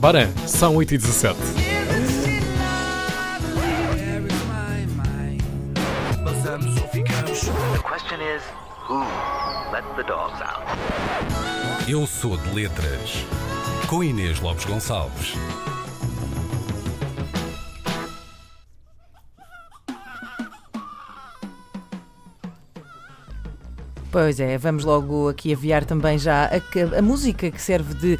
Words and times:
Bora, 0.00 0.32
são 0.46 0.76
8 0.76 0.94
e 0.94 0.96
17 0.98 1.38
Passamos 6.24 6.80
ou 6.80 6.88
ficamos. 6.88 7.40
The 7.42 7.82
question 7.82 8.18
is, 8.22 8.42
who 8.88 9.00
let 9.70 9.84
the 9.96 10.02
dogs 10.04 10.40
out? 10.40 10.64
Eu 11.86 12.06
sou 12.06 12.38
de 12.38 12.54
letras. 12.54 13.26
Com 13.88 14.02
Inês 14.02 14.40
Lopes 14.40 14.64
Gonçalves. 14.64 15.34
Pois 24.10 24.40
é, 24.40 24.58
vamos 24.58 24.84
logo 24.84 25.28
aqui 25.28 25.52
aviar 25.52 25.84
também 25.84 26.18
já 26.18 26.46
a, 26.46 26.98
a 26.98 27.00
música 27.02 27.48
que 27.48 27.62
serve 27.62 27.94
de 27.94 28.14
uh, 28.14 28.18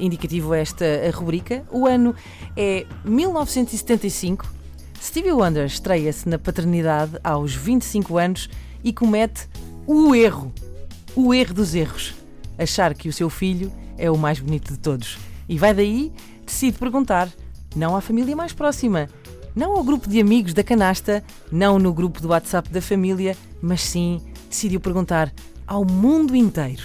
indicativo 0.00 0.52
a 0.52 0.58
esta 0.58 0.84
a 0.84 1.16
rubrica. 1.16 1.64
O 1.70 1.86
ano 1.86 2.12
é 2.56 2.84
1975. 3.04 4.52
Stevie 5.00 5.30
Wonder 5.30 5.64
estreia-se 5.64 6.28
na 6.28 6.40
paternidade 6.40 7.12
aos 7.22 7.54
25 7.54 8.18
anos 8.18 8.50
e 8.82 8.92
comete 8.92 9.48
o 9.86 10.12
erro, 10.12 10.52
o 11.14 11.32
erro 11.32 11.54
dos 11.54 11.72
erros, 11.72 12.16
achar 12.58 12.92
que 12.92 13.08
o 13.08 13.12
seu 13.12 13.30
filho 13.30 13.72
é 13.96 14.10
o 14.10 14.18
mais 14.18 14.40
bonito 14.40 14.72
de 14.72 14.78
todos. 14.80 15.18
E 15.48 15.56
vai 15.56 15.72
daí, 15.72 16.12
decide 16.44 16.78
perguntar, 16.78 17.28
não 17.76 17.94
à 17.94 18.00
família 18.00 18.34
mais 18.34 18.52
próxima, 18.52 19.08
não 19.54 19.72
ao 19.72 19.84
grupo 19.84 20.08
de 20.08 20.20
amigos 20.20 20.52
da 20.52 20.64
canasta, 20.64 21.22
não 21.50 21.78
no 21.78 21.92
grupo 21.92 22.20
do 22.20 22.28
WhatsApp 22.28 22.70
da 22.70 22.82
família, 22.82 23.36
mas 23.62 23.82
sim 23.82 24.20
decidiu 24.48 24.80
perguntar 24.80 25.32
ao 25.66 25.84
mundo 25.84 26.34
inteiro. 26.34 26.82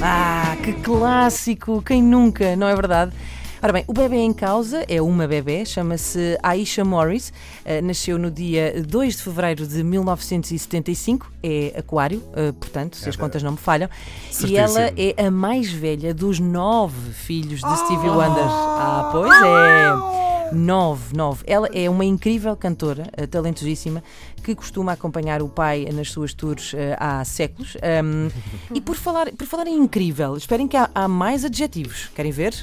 Ah, 0.00 0.56
que 0.62 0.72
clássico! 0.74 1.82
Quem 1.82 2.02
nunca, 2.02 2.54
não 2.54 2.68
é 2.68 2.74
verdade? 2.74 3.12
Ora 3.60 3.72
bem, 3.72 3.84
o 3.88 3.92
bebê 3.92 4.18
em 4.18 4.32
causa 4.32 4.84
é 4.88 5.02
uma 5.02 5.26
bebê, 5.26 5.66
chama-se 5.66 6.38
Aisha 6.44 6.84
Morris, 6.84 7.32
uh, 7.64 7.84
nasceu 7.84 8.16
no 8.16 8.30
dia 8.30 8.84
2 8.86 9.16
de 9.16 9.22
fevereiro 9.24 9.66
de 9.66 9.82
1975, 9.82 11.32
é 11.42 11.74
aquário, 11.76 12.18
uh, 12.28 12.52
portanto, 12.52 12.96
se 12.96 13.08
as 13.08 13.16
contas 13.16 13.42
não 13.42 13.52
me 13.52 13.58
falham, 13.58 13.90
Certíssimo. 14.30 14.52
e 14.52 14.56
ela 14.56 14.92
é 14.96 15.26
a 15.26 15.30
mais 15.30 15.72
velha 15.72 16.14
dos 16.14 16.38
nove 16.38 17.12
filhos 17.12 17.60
de 17.60 17.76
Stevie 17.78 18.10
Wonder. 18.10 18.46
Ah, 18.46 19.08
pois 19.10 19.32
é! 19.42 20.17
Nove, 20.52 21.14
nove. 21.14 21.44
Ela 21.46 21.68
é 21.74 21.88
uma 21.90 22.04
incrível 22.04 22.56
cantora, 22.56 23.04
eh, 23.16 23.26
talentosíssima, 23.26 24.02
que 24.42 24.54
costuma 24.54 24.92
acompanhar 24.92 25.42
o 25.42 25.48
pai 25.48 25.86
nas 25.92 26.10
suas 26.10 26.32
tours 26.32 26.72
eh, 26.74 26.96
há 26.98 27.22
séculos. 27.24 27.76
Um, 28.02 28.28
e 28.74 28.80
por 28.80 28.96
falar, 28.96 29.30
por 29.32 29.46
falar 29.46 29.66
em 29.66 29.74
incrível, 29.76 30.36
esperem 30.36 30.66
que 30.66 30.76
há, 30.76 30.88
há 30.94 31.06
mais 31.06 31.44
adjetivos. 31.44 32.08
Querem 32.14 32.32
ver? 32.32 32.54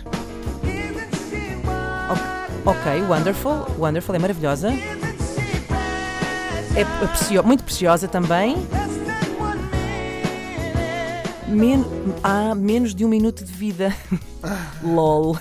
Ok, 2.65 3.01
wonderful. 3.07 3.67
Wonderful 3.77 4.15
é 4.15 4.19
maravilhosa. 4.19 4.69
É 6.75 6.83
precio- 7.07 7.43
muito 7.43 7.63
preciosa 7.63 8.07
também. 8.07 8.57
Men 11.47 11.85
há 12.23 12.55
menos 12.55 12.95
de 12.95 13.05
um 13.05 13.07
minuto 13.07 13.43
de 13.43 13.51
vida. 13.51 13.95
LOL. 14.83 15.37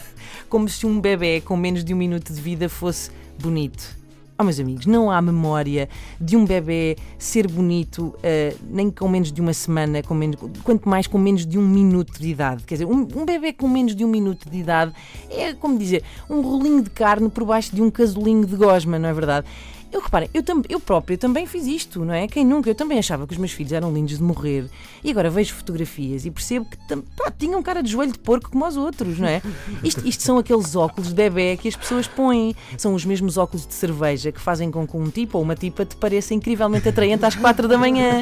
Como 0.48 0.68
se 0.68 0.86
um 0.86 1.00
bebê 1.00 1.40
com 1.40 1.56
menos 1.56 1.82
de 1.82 1.94
um 1.94 1.96
minuto 1.96 2.32
de 2.32 2.40
vida 2.40 2.68
fosse 2.68 3.10
bonito. 3.40 3.96
Oh, 4.36 4.42
meus 4.42 4.58
amigos, 4.58 4.84
não 4.84 5.10
há 5.10 5.22
memória 5.22 5.88
de 6.20 6.36
um 6.36 6.44
bebê 6.44 6.96
ser 7.16 7.46
bonito 7.48 8.14
eh, 8.20 8.54
nem 8.68 8.90
com 8.90 9.08
menos 9.08 9.32
de 9.32 9.40
uma 9.40 9.54
semana, 9.54 10.02
com 10.02 10.12
menos, 10.12 10.36
quanto 10.64 10.88
mais 10.88 11.06
com 11.06 11.16
menos 11.16 11.46
de 11.46 11.56
um 11.56 11.66
minuto 11.66 12.20
de 12.20 12.30
idade. 12.30 12.64
Quer 12.64 12.74
dizer, 12.74 12.84
um, 12.84 13.06
um 13.14 13.24
bebê 13.24 13.52
com 13.52 13.68
menos 13.68 13.94
de 13.94 14.04
um 14.04 14.08
minuto 14.08 14.50
de 14.50 14.58
idade 14.58 14.92
é, 15.30 15.54
como 15.54 15.78
dizer, 15.78 16.02
um 16.28 16.40
rolinho 16.40 16.82
de 16.82 16.90
carne 16.90 17.30
por 17.30 17.44
baixo 17.44 17.74
de 17.74 17.80
um 17.80 17.90
casulinho 17.90 18.44
de 18.44 18.56
gosma, 18.56 18.98
não 18.98 19.08
é 19.08 19.12
verdade? 19.12 19.46
Eu 19.94 20.00
reparem, 20.00 20.28
eu, 20.34 20.42
tam, 20.42 20.60
eu 20.68 20.80
próprio 20.80 21.16
também 21.16 21.46
fiz 21.46 21.68
isto, 21.68 22.04
não 22.04 22.12
é? 22.12 22.26
Quem 22.26 22.44
nunca? 22.44 22.68
Eu 22.68 22.74
também 22.74 22.98
achava 22.98 23.28
que 23.28 23.32
os 23.32 23.38
meus 23.38 23.52
filhos 23.52 23.70
eram 23.70 23.94
lindos 23.94 24.18
de 24.18 24.24
morrer. 24.24 24.68
E 25.04 25.10
agora 25.12 25.30
vejo 25.30 25.54
fotografias 25.54 26.26
e 26.26 26.32
percebo 26.32 26.66
que 26.66 26.76
pá, 27.16 27.30
tinham 27.30 27.62
cara 27.62 27.80
de 27.80 27.92
joelho 27.92 28.10
de 28.12 28.18
porco 28.18 28.50
como 28.50 28.66
os 28.66 28.76
outros, 28.76 29.20
não 29.20 29.28
é? 29.28 29.40
Isto, 29.84 30.04
isto 30.04 30.24
são 30.24 30.36
aqueles 30.36 30.74
óculos 30.74 31.10
de 31.10 31.14
bebê 31.14 31.56
que 31.56 31.68
as 31.68 31.76
pessoas 31.76 32.08
põem. 32.08 32.56
São 32.76 32.92
os 32.92 33.04
mesmos 33.04 33.38
óculos 33.38 33.64
de 33.68 33.72
cerveja 33.72 34.32
que 34.32 34.40
fazem 34.40 34.68
com 34.68 34.84
que 34.84 34.96
um 34.96 35.08
tipo 35.08 35.38
ou 35.38 35.44
uma 35.44 35.54
tipa 35.54 35.84
te 35.84 35.94
pareça 35.94 36.34
incrivelmente 36.34 36.88
atraente 36.88 37.24
às 37.24 37.36
quatro 37.36 37.68
da 37.68 37.78
manhã. 37.78 38.20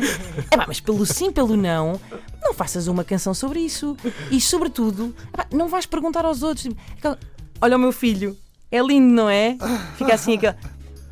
É 0.51 0.57
pá, 0.59 0.67
mas 0.69 0.79
pelo 0.79 1.07
sim, 1.07 1.33
pelo 1.33 1.57
não, 1.57 1.99
não 2.43 2.53
faças 2.53 2.87
uma 2.87 3.03
canção 3.03 3.33
sobre 3.33 3.61
isso. 3.61 3.97
E 4.31 4.39
sobretudo, 4.43 5.15
pá, 5.33 5.47
não 5.51 5.69
vais 5.69 5.87
perguntar 5.87 6.27
aos 6.27 6.43
outros. 6.43 6.65
tipo, 6.65 7.17
Olha 7.63 7.77
o 7.77 7.81
meu 7.81 7.93
filho, 7.93 8.37
é 8.71 8.81
lindo, 8.81 9.15
não 9.15 9.31
é? 9.31 9.57
Fica 9.97 10.15
assim 10.15 10.35
aquela. 10.35 10.57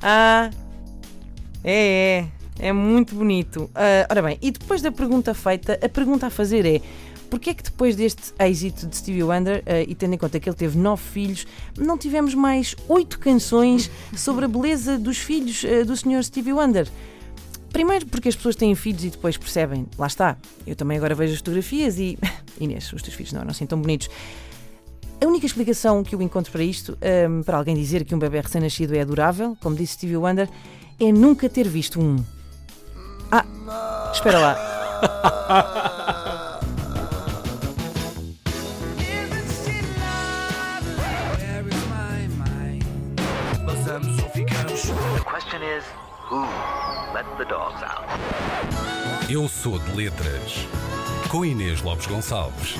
Ah, 0.02 0.50
é, 1.62 2.24
é, 2.58 2.68
é 2.68 2.72
muito 2.72 3.14
bonito. 3.14 3.70
Ah, 3.74 4.06
ora 4.10 4.22
bem, 4.22 4.38
e 4.40 4.50
depois 4.50 4.82
da 4.82 4.90
pergunta 4.90 5.34
feita, 5.34 5.78
a 5.82 5.88
pergunta 5.88 6.26
a 6.26 6.30
fazer 6.30 6.64
é: 6.66 6.80
porquê 7.28 7.50
é 7.50 7.54
que 7.54 7.62
depois 7.62 7.94
deste 7.96 8.32
êxito 8.38 8.86
de 8.86 8.96
Stevie 8.96 9.22
Wonder, 9.22 9.62
ah, 9.66 9.80
e 9.80 9.94
tendo 9.94 10.14
em 10.14 10.18
conta 10.18 10.40
que 10.40 10.48
ele 10.48 10.56
teve 10.56 10.78
nove 10.78 11.02
filhos, 11.02 11.46
não 11.78 11.96
tivemos 11.96 12.34
mais 12.34 12.74
oito 12.88 13.18
canções 13.18 13.90
sobre 14.16 14.44
a 14.44 14.48
beleza 14.48 14.98
dos 14.98 15.18
filhos 15.18 15.64
ah, 15.64 15.84
do 15.84 15.96
Sr. 15.96 16.22
Stevie 16.24 16.52
Wonder? 16.52 16.88
Primeiro 17.72 18.04
porque 18.06 18.28
as 18.28 18.34
pessoas 18.34 18.56
têm 18.56 18.74
filhos 18.74 19.04
e 19.04 19.10
depois 19.10 19.36
percebem, 19.36 19.86
lá 19.96 20.08
está, 20.08 20.36
eu 20.66 20.74
também 20.74 20.96
agora 20.96 21.14
vejo 21.14 21.32
as 21.32 21.38
fotografias 21.38 21.98
e. 21.98 22.18
Inês, 22.60 22.92
os 22.92 23.00
teus 23.00 23.14
filhos 23.14 23.32
não 23.32 23.40
eram 23.40 23.50
assim 23.50 23.64
tão 23.64 23.80
bonitos. 23.80 24.10
A 25.22 25.26
única 25.26 25.44
explicação 25.44 26.02
que 26.02 26.14
eu 26.14 26.22
encontro 26.22 26.50
para 26.50 26.62
isto, 26.62 26.96
hum, 27.28 27.42
para 27.42 27.58
alguém 27.58 27.74
dizer 27.74 28.04
que 28.04 28.14
um 28.14 28.18
bebê 28.18 28.40
recém-nascido 28.40 28.96
é 28.96 29.02
adorável, 29.02 29.54
como 29.60 29.76
disse 29.76 29.92
Stevie 29.92 30.16
Wonder, 30.16 30.48
é 30.98 31.12
nunca 31.12 31.46
ter 31.46 31.68
visto 31.68 32.00
um. 32.00 32.24
Ah, 33.30 33.44
espera 34.14 34.38
lá. 34.38 34.56
Eu 49.28 49.48
sou 49.48 49.78
de 49.78 49.92
letras. 49.92 50.66
Com 51.28 51.44
Inês 51.44 51.82
Lopes 51.82 52.06
Gonçalves. 52.06 52.76